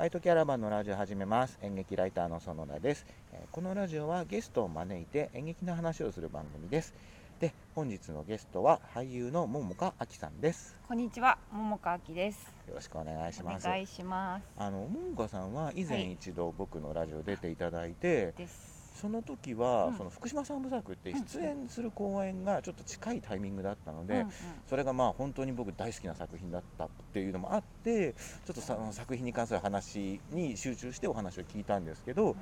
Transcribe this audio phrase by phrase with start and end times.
[0.00, 1.58] ライトキャラバンのラジオ始めます。
[1.60, 3.04] 演劇ライターの園田です。
[3.34, 6.94] えーこのラジオはゲストを招いて演劇の話をする番組です。
[7.38, 10.74] で本日のゲストは俳優の桃香亜紀さんです。
[10.88, 12.50] こんにちは、桃川明です。
[12.66, 13.66] よろしくお願いしおます。
[13.68, 14.44] 願いします。
[14.56, 15.98] あの桃香さんは以はい。
[15.98, 18.79] 前一度僕のラジオ出ていただいて、です。
[19.00, 24.30] その時は、うんその福島三部作って出演する公演がちょっと近いタイミングだったので、うんうん
[24.68, 32.36] それがまあ本当に僕大好きな作品だったっていうのもあってちょっとさ作品に関する話に集中してお話を聞いたんですけど、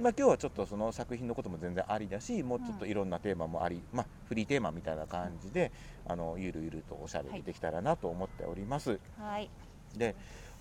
[0.00, 5.72] まあ、今日はちょっとその作品のことも全然ありだしもうちょっといろんなテーマもあり、まあ、フリーテーマみたいな感じで
[6.06, 8.98] あのゆるゆるとおしゃべりできたらなと思っております。
[9.18, 9.48] はい。
[9.96, 10.14] で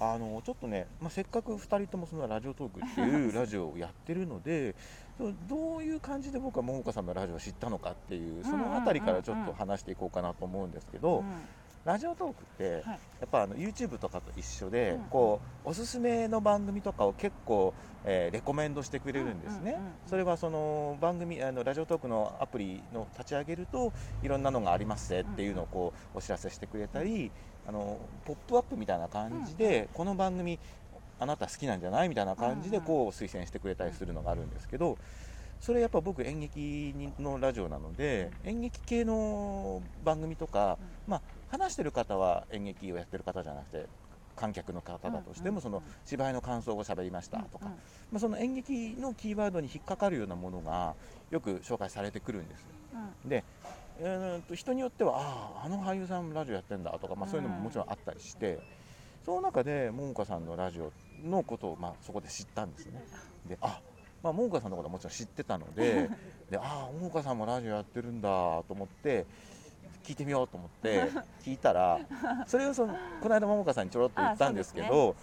[0.03, 4.75] あのちょっとね、まあ、せっかく2人ともそのラジオトークっていう ラジオをやってるので
[5.47, 11.25] どういう感じで僕は桃香さんのラジオを知ったのかっていうその辺りからちょっと話していこうかなと思うんですけど、うん
[11.83, 12.83] ラジオトークって、はい。
[12.83, 15.03] やっぱあの YouTube とかと一緒で、うん。
[15.09, 17.73] こうおすすめの番組とかを結構、
[18.03, 23.93] えーレコメンドしてくれるんですね、うんうんうんそれはその番組あのラジオトークのアプリの立ち上げると
[24.23, 27.31] いろんなのがありますねっていうのをこうお知らせしてくれたり、
[27.67, 30.59] あのポップアップみたいな感じで、この番組
[31.19, 34.97] あなた好きなんじゃないみたいな感じでうんうんこう推薦してくれたりするのがあるんですけど、
[35.61, 41.21] それやっぱ僕演劇のラジオなので、演劇系の番組とか、まあ、
[41.51, 43.85] 話してる方は演劇をやってる方じゃなくて
[44.35, 47.77] 観客の方だとしても、その芝居の感想を喋りましたとか、うんま
[48.15, 50.95] あ、その演劇のキーワードに引っかかるようなものが
[51.29, 52.65] よく紹介されてくるんです
[53.25, 53.43] で、
[53.99, 58.59] えーと人によってはあああの俳優さんラジオやってんだとか、まあ、そういうのももちろんあったりして、
[59.25, 60.91] その中で桃香さんのラジオ
[61.23, 63.03] のことを、まあ、そこで知ったんですね。
[63.47, 63.79] であ
[64.23, 66.09] まあ、桃香さんのことはもちろん知ってたので
[66.49, 69.25] でああ桃香さんもラジオやってるんだと思って
[70.03, 71.09] 聞いてみようと思って
[71.43, 71.99] 聞いたら
[72.47, 75.15] それをそのこの間桃香さんにちょろっと言ったんですけど。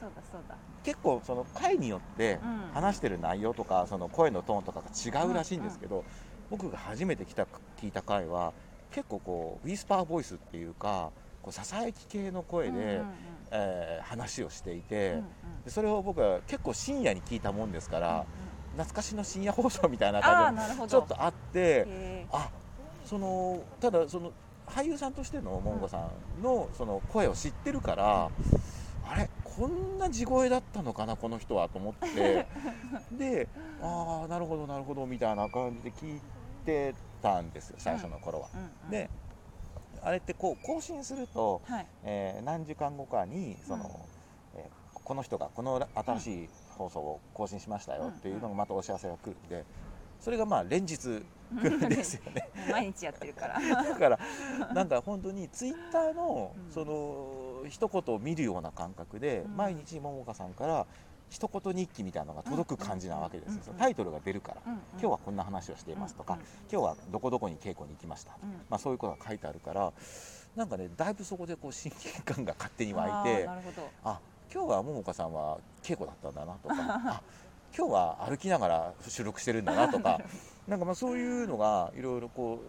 [0.85, 2.71] 結構その回によってうん。
[2.73, 4.89] 話してる内容とかその声のトーンとかが
[5.23, 6.05] 違うらしいんですけど、
[6.51, 7.47] 僕が初めて来た
[7.77, 8.55] 聞いた回は
[8.91, 11.11] 結構こうウィスパーボイスっていうか
[11.43, 13.09] こうささやき系の声で、うんうんうん。
[13.51, 15.63] えー話をしていて、うんうん。
[15.65, 18.27] でそれを僕は結構深夜に聞いたもんですから、うんうん。
[18.73, 20.79] 懐かしの深夜放送みたいなあ感じ。
[20.79, 22.51] がちょっとあってへあ
[23.05, 24.33] そのただその
[24.69, 28.31] 俳優さんとしてのモンゴさんのその声を知ってるから、
[29.03, 32.47] あれこんな地声だったのかなこの人はと思って。
[33.13, 33.49] で
[33.81, 36.21] ああなるほどなるほどみたいな感じで聞い
[36.65, 38.49] てたんですよ最初の頃は。
[38.49, 38.91] ーうんうん。
[38.91, 39.11] で
[40.03, 41.87] あれってこう更新すると、はい。
[42.03, 43.85] えー何時間後かにその、
[44.55, 44.61] うん。
[44.61, 49.65] えーこの人がこの新しい放送を更新しましたよっていうのがまたお知らせが来るんで
[50.21, 51.23] それがまあ連日
[51.89, 52.49] ですよね。
[52.71, 53.61] 毎日やってるから。
[53.61, 54.19] だから
[54.75, 60.87] なんか本当にツイッターのうんその一言を見るような感覚でうん毎日桃香さんから
[61.31, 66.39] 一言日記みたいなのが届く感じなわけですよタイトルが出るから今日はこんな話をしていますとか
[66.73, 69.93] 今日はどこどこに稽古に行きましたうんまあそういうことが書いてあるから
[70.57, 73.49] なんかねだいぶそこでこう親近感が勝手に湧いて。
[74.05, 74.19] あ
[74.51, 77.23] 今日は桃香さんは稽古だったんだなとか あ
[77.77, 80.21] 今日は歩きながら収録してるんだなとか
[80.67, 82.61] なんかまあそういうのがいろいろこ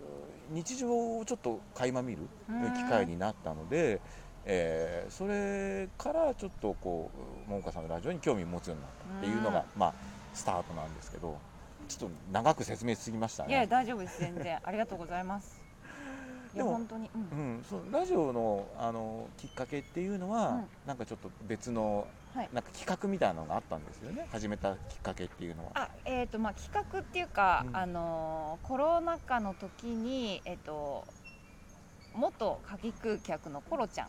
[0.51, 2.27] う日常をちょっと垣間見る
[2.75, 4.01] 機会になったので、
[4.45, 7.11] えーそれからちょっとこ
[7.47, 9.93] う桃香さんのラジオに興味を持つようになったっていうのが、まあ、
[10.33, 11.37] スタートなんですけど
[11.87, 13.67] ちょっと長く説明しすぎましたいやね。
[13.67, 15.59] 大丈夫です全然ありがとうございます。
[16.53, 17.09] いやでも本当に。
[17.13, 22.49] うんうん、そのラジオのあのきっかけっていうのは、うんなんかちょっと別のはい。
[22.53, 25.71] なんか企画みたいなのがあったんですよね始めたきっかけっていうのは。
[25.75, 31.05] あえーとまあ、企画っていうか、うんあのーコロナ禍の時に、えー、と
[32.13, 34.07] 元夏季空客のコロちゃん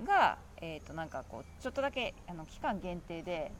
[0.00, 3.52] うんが、えー、となんかこうちょっとだけあの期間限定で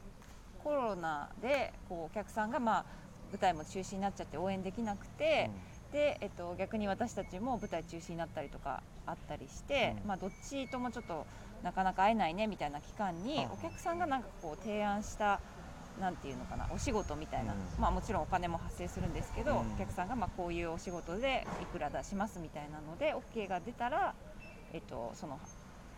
[0.63, 2.85] コロナでこうお客さんが、まあ、
[3.31, 5.49] 舞台も中止になっちゃって応援できなくて、
[5.95, 10.09] で、えー、と逆に私たちも舞台中止になったりとかあったりして、うん。
[10.09, 11.25] まあ、どっちともちょっと
[11.63, 13.49] なかなか会えないねみたいな期間にあ。
[13.53, 15.39] お客さんがなんかこう提案した
[16.01, 17.59] なんていうのかなお仕事みたいな、うん。
[17.81, 19.73] まあ、もちろんお金も発生するんですけど、うん。
[19.73, 24.13] お客さんがまあこういうお仕事でいくら出しますみたいなので OK が出たら、
[24.73, 25.39] えっと、その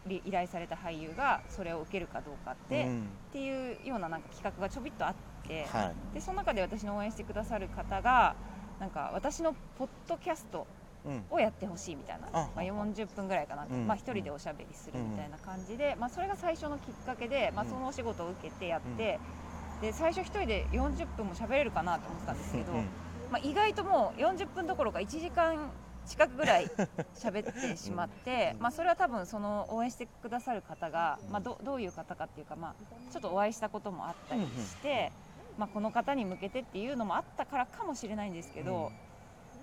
[0.05, 3.09] り依頼された俳優がそれを受けるかどうかって,、っうん。
[3.33, 5.13] ていうようななんか企画がちょびっとあっ
[5.47, 6.13] て、はい。
[6.13, 8.35] でその中で私の応援してくださる方が
[8.79, 10.67] なんか私のポッドキャスト
[11.05, 11.23] うん。
[11.29, 13.87] をやってほしいみたいな、あまあ、40分ぐらいかな、うん。
[13.87, 17.69] まあ、1人でおしゃべりするみたいな感じで、まあ、それが最初のきっかけで、まあ、うん。
[17.69, 19.19] そのお仕事を受けてやって、
[19.81, 22.85] で最初1人で40分もしゃべれるかなと思ってたんですけど、うん
[23.31, 25.69] まあ、意外ともう40分どころか1時間
[26.05, 26.67] 近くぐらい
[27.15, 32.75] 喋ってしまって、まあ、それは多分その応援してくださる方が、まあ、どどういう方かっていうか、まあ、
[33.11, 35.11] ちょっとお会いしたこともあったりして、
[35.57, 38.91] まあ、この方に向けてっていうのもあったからかもしれないんですけど、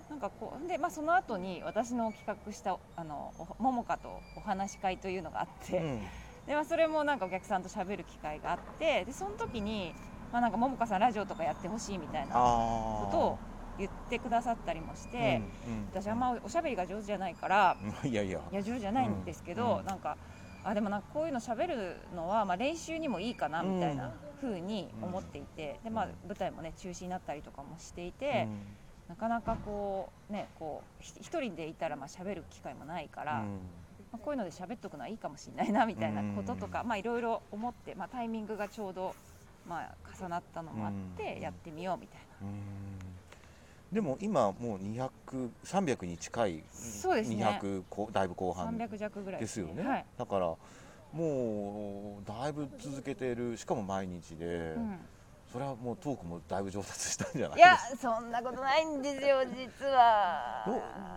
[0.09, 5.77] なんかこうで、まあ、その後に私の企画したあのおももかとお話し会というのがあって。
[5.77, 6.01] うん。
[6.45, 9.95] でまあ、それもなんかお客さんと喋る機会があってでその時に、
[10.31, 13.37] まあ、なんか桃香さんラジオとかやってほしいみたいなあことを
[13.79, 18.21] 言ってくださったりもして、うん私あんまおしゃべりが上手じゃないから うんいや。
[18.21, 19.85] いや上手じゃないんですけど、うん。
[19.85, 20.17] なんか
[20.63, 24.11] あでもなんかこういうの喋るのはまあ練習にもいいかなみたいな
[24.45, 28.47] 風に思っていて、でまあ、舞台もね中止になったりとかもしていて、
[29.09, 33.39] なかなかこうねこうひ一人でいたらまあ喋る機会もないから。
[33.41, 33.59] うん。
[34.11, 39.13] まあ、こういうので喋っとくのはいいかもしれないなみたいなこととか、うんまあいろいろ思って、まあ、タイミングがちょうど、
[39.67, 41.41] まあ、重なったのもあってうん。
[41.41, 42.55] やってみようみたいな、うん。
[43.91, 45.09] でも今もう200、
[45.65, 47.43] 300に近いそうですね。
[47.61, 50.05] 200こうだいぶ後半300弱ぐらいですよね、はい。
[50.17, 50.53] だから
[51.15, 54.99] もうだいぶ続けてるしかも毎日で、うん。
[55.51, 57.57] それはもうトークもだいぶ上達したんじゃない？
[57.57, 60.65] いやそんなことないんですよ実は。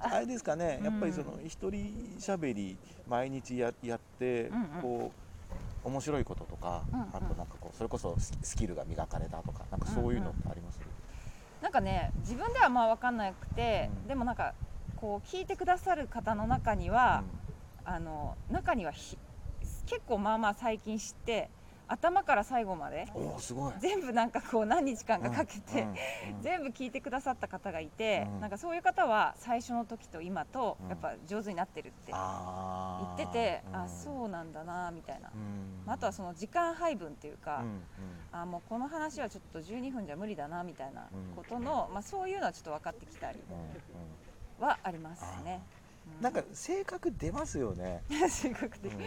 [0.05, 0.85] あれですかね、うん。
[0.85, 2.79] やっぱりその一人しゃべり
[3.09, 4.83] 毎日ややって、うんうん。
[4.83, 5.13] こ
[5.85, 7.09] う面白いこととか、うんうん。
[7.09, 10.79] あとなんかこうそれこそススキルが磨かれたとかなんかそういうのってあります、
[11.61, 14.09] なんかね自分ではまあ分かんなくて、うん。
[14.09, 14.55] でもなんか
[14.95, 17.25] こう聞いてくださる方の中には、
[17.85, 19.19] あの中にはひ
[19.89, 21.49] 結構まあまあ最近知って
[21.89, 23.07] 頭から最後まで
[23.81, 25.97] 全部なんかこう何日間かかけて、うんうん
[26.41, 28.41] 全部聞いてくださった方がいて、うん。
[28.41, 30.89] なんかそういう方は最初の時と今とうん。
[30.89, 33.89] やっぱ上手になってるって言ってて、あうん。
[33.89, 35.91] そうなんだなみたいな、うん。
[35.91, 37.83] あとはその時間配分っていうか、うん
[38.31, 43.39] あもうこの話はちょっと12分じゃ無理だなみたいなことの、まあ、そういうのはちょっと分かってきたり
[44.61, 45.63] はありますね。
[46.21, 48.99] なんか性格出ますよね、う ん性格的うん。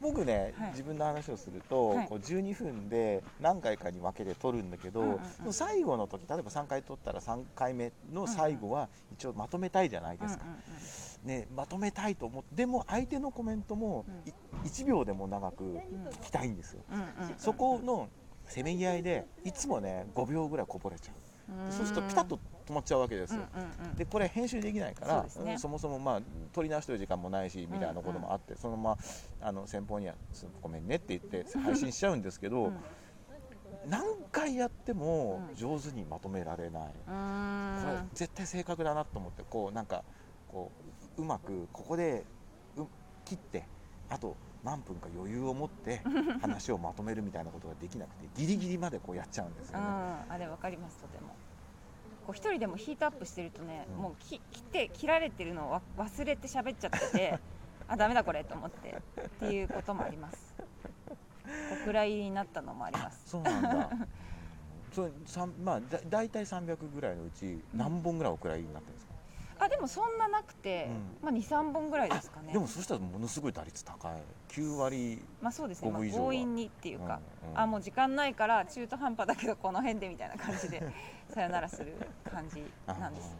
[0.00, 0.70] 僕ね、はい。
[0.70, 2.08] 自分の話をすると、はい。
[2.08, 5.52] こう12分で何回かに分けて撮るんだけど、うんうんうん。
[5.52, 10.58] 最後の時例えば3回撮ったら3回目の最後は一応まとめたいじゃないですか、うんうん
[11.26, 14.30] ね、まとめたいと思ってでも相手のコメントもい
[14.68, 18.08] 1秒でも長く聞きたいんですよ、うんうんうんそこの
[18.48, 21.12] せめぎ合いでいつもね5秒ぐらいこぼれちゃ
[21.50, 21.72] う、うん。
[21.72, 23.96] そうするとピタッと止まっちゃうわけですよ、うんうんうん。
[23.96, 25.56] でこれ編集できないからそね。
[25.62, 26.22] もそもまあ
[26.52, 28.96] 撮り直してる時間もないしみたいなこともあって、そのま
[29.40, 32.76] まあの先方にはす「ごめんね」って言って配信しちゃうんですけど、うん。
[33.88, 34.02] 何
[34.32, 35.56] 回やってもうん。
[35.56, 40.02] 上手にまとめられない、うこれ絶対正確だなと思ってこうなんか
[40.48, 40.72] こ
[41.18, 42.24] ううまくここで
[42.76, 42.82] う
[43.24, 43.64] 切って
[44.08, 46.00] あと何分か余裕を持って
[46.42, 49.84] 話をまとめるみたいなことができなくてギリギリまでこうやっちゃうんですよね。
[49.84, 51.36] うん、あれわかりますとても
[52.26, 57.38] こう一人でもヒートアップしてるとね、うんもうき切って切られてるのをわ忘れて喋っちゃってて
[57.86, 60.54] あダメだこれと思ってっていうこともあります
[61.82, 63.90] お蔵入りになったのもありますそうなんだ。
[64.92, 68.95] それ三まあだ大体300ぐらいのうち何本ぐらいお蔵入りになってるんですか。
[69.58, 70.90] あでもそんななくて、
[71.22, 72.52] うまあ23本ぐらいですかね。
[72.52, 74.12] でもそしたらものすごい打率高い。
[74.48, 75.22] 9割。
[75.40, 77.60] まあそうですね、まあ、強引にっていうか、うんうん。
[77.60, 80.82] あもう時間ないから中途半端だけどこの辺でみたいな感じで
[81.32, 81.94] さよならする
[82.24, 83.36] 感じなんです、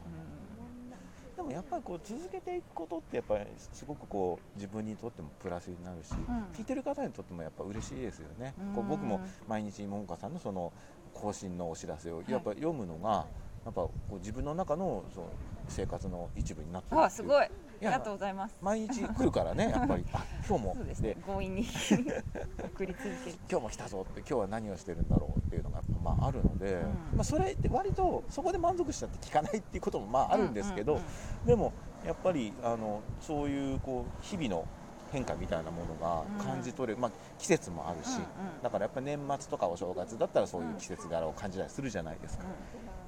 [1.36, 6.24] でもやっぱりこう続けていくことってやっぱりすごくこう自分にとってもプラスになるし、ん。
[6.54, 8.54] 聞いてる方にとってもやっぱ嬉しいですよね。
[8.58, 8.74] うん。
[8.74, 10.72] こう僕も毎日桃香さんのその
[11.12, 12.30] 更新のお知らせをい。
[12.30, 13.26] やっぱ読むのが
[13.66, 15.26] やっぱこう自分の中のその
[15.68, 17.48] 生活の一部になってすごい。
[17.78, 18.56] ありがとうございます。
[18.62, 20.04] 毎日来るからね やっぱり。
[20.12, 20.74] あ今日も。
[20.74, 21.66] そうですね強引に。
[22.64, 23.38] 送り続ける。
[23.50, 26.82] 今日も来たぞって今日は何をしてるんだろうっていうのがまああるので、うん。
[27.16, 31.46] まあ、それって割とそこで満足しちゃって聞かないっていうこともまああるんですけど、うんうん。
[31.46, 31.72] でも
[32.04, 34.66] やっぱりあのそういうこう日々の
[35.12, 38.22] 変化みたいなものが感じ取れる、まあ、季節もあるし、うんうん。
[38.62, 42.44] だからやっぱ年末とかお正月だったらそういう季節柄を感じたりするじゃないですか、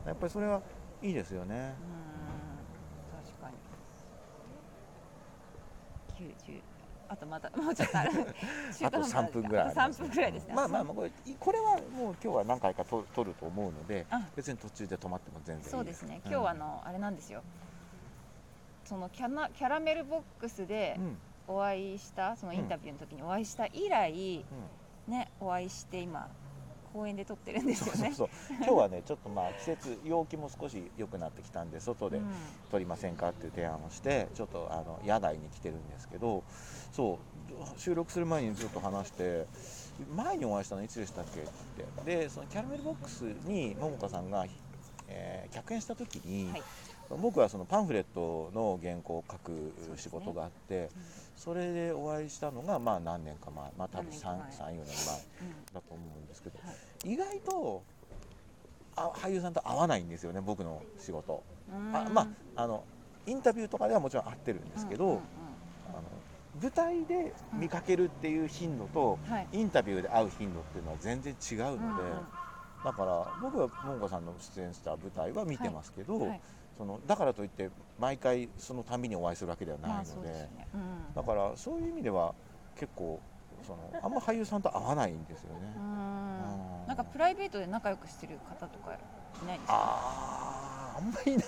[0.06, 0.60] やっぱりそれは
[1.02, 1.54] いいですよね。
[1.54, 2.18] うんうん
[3.28, 3.56] 確かに
[6.18, 6.60] 90
[7.10, 8.10] あとまだもうちょっとある。
[8.84, 10.54] あと3分ぐらいありま3す分ぐらいですね。
[10.54, 16.20] まあまあまあこれこれはもう今日は何回かと撮ると思うのであ別に途中で止まっても全然そうですね。
[16.24, 17.42] 今日はあの、あれなんですよ。
[18.84, 21.04] そのキャナキャラメルボックスでうん。
[21.04, 21.18] うん
[21.50, 24.44] お会いしたそのインタビューの時にお会いした以来、
[25.06, 26.28] ねお会いして今
[26.98, 28.12] 公園で撮ってるんですよね。
[28.12, 32.24] そうそう今日はねちょっとまあ季節陽気も少し良くなってきたんで外でうん。
[32.72, 36.42] 撮りませんかっていう提案をしてちょっとあの野外に来てるんですけど
[36.92, 37.18] そ
[37.54, 39.46] う収録する前にずっと話して
[40.16, 41.44] 前にお会いしたのいつでしたっけっ
[42.04, 42.18] て。
[42.18, 44.44] でそのキャラメルボックスに桃香さんが、
[45.06, 46.62] えー客演した時に、はい
[47.16, 50.90] 僕はそのパンフレットの原稿を書く仕事があって
[51.36, 54.78] そ,、れでお会いしたのがまあ何年か前まあ多分34何年か前。
[55.74, 56.72] だと思うんですけど、は
[57.04, 57.82] 意外と
[58.96, 61.42] あ俳優さんと合わないんですよね僕の仕事。
[61.72, 61.96] うん。
[61.96, 62.22] あま
[62.56, 62.84] ああの
[63.26, 65.20] インタビューとかではもちろん合ってるんですけど、
[65.88, 66.02] あの
[66.60, 69.18] 舞台で見かけるっていう頻度と、
[69.52, 72.02] インタビューで会う頻度っていうのは全然違うので、
[72.84, 76.40] だから僕は桃子さんの出演した舞台は見てますけど、はい
[76.78, 80.48] そのだからといって毎回そのたびにお会いするわけではないまあので,、ね。
[80.72, 81.12] うん。
[81.12, 82.34] だからそういう意味では
[82.76, 83.18] 結構
[83.66, 85.74] そのあんま俳優さんと合わないんですよね。
[86.86, 88.92] なんかプライベートで仲良くしてる方とか
[89.42, 89.74] いないですか？
[89.74, 91.46] あんまりいない。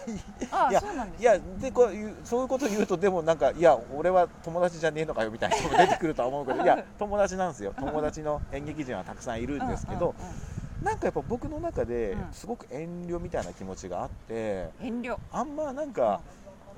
[0.51, 7.73] あいやそうなんですいやでこういうそういうこと言うとでもなんかいや俺は友達じゃねえのかよみたいな人も出てくるとは思うけどいや友達なんですよ。
[7.79, 10.51] 友達の演劇人はたくさんいるんですけど、うんうんうん
[10.85, 12.33] なんかやっぱ僕の中でうん。
[12.33, 15.19] すごく遠慮みたいな気持ちがあって遠慮。
[15.31, 16.23] あんまなんか、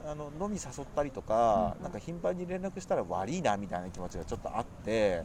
[0.04, 1.78] あの飲み誘ったりとか、うん。
[1.78, 5.22] うんなんか頻繁に連絡したら悪いなみたいな気持ちがちょっとあって、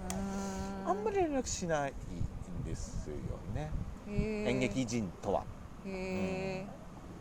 [0.85, 3.15] あんまり連絡しないんですよ
[3.53, 3.71] ね、
[4.07, 5.43] 演演劇人とは。
[5.85, 6.65] へ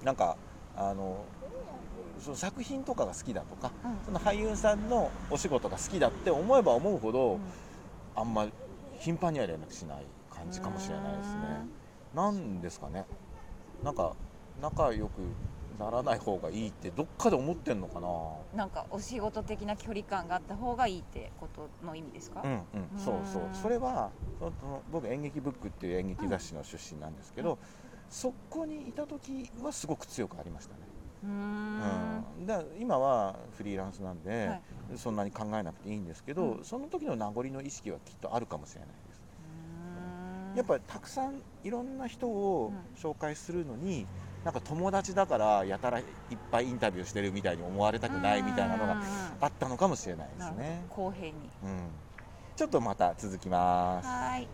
[0.03, 0.37] なんか
[0.77, 1.25] あの
[2.21, 3.71] その作品とかが好きだとか
[4.05, 7.41] その俳優さんのお仕事が好きだって思えば思うほど、
[8.15, 8.53] あんまり
[9.01, 11.66] 頻繁には連絡しない感じかもしれないですね。
[12.12, 13.07] なんですかね。
[13.83, 14.16] なんか
[14.61, 15.37] 仲良く
[15.78, 18.09] ならない方がいいってどっかで思ってんのかな。
[18.59, 22.90] なんかお仕事的な距離感があった方がいいってことの意味ですか、うんうん。
[22.97, 23.43] そうそう。
[23.45, 27.59] うんそれはその僕演劇ブックっていう演劇雑誌の出身なんですけど、
[28.11, 30.81] そこにいた時はすごく強くありましたね、
[31.23, 32.25] うーん。
[32.38, 34.55] うん、だから今はフリーランスなんで、は
[34.95, 34.99] い。
[34.99, 36.64] そんなに考えなくていいんですけど、うん。
[36.64, 38.97] その時の名残の意識はきっとあるかもしれない
[40.57, 43.11] やっぱりたくさんいろんな人をうん。
[43.11, 44.07] 紹介するのに、
[44.45, 46.05] なんか友達だからやたらいっ
[46.51, 48.97] ぱいインタビューしてるみたいに思われたくないみたいなのが
[49.41, 50.87] あったのかもしれないですね。
[50.89, 51.51] 公平に。
[51.63, 51.91] うん、
[52.57, 54.07] ちょっとまた続きます。
[54.07, 54.49] はい